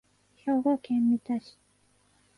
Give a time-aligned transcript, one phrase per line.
[0.35, 1.59] 兵庫県三田市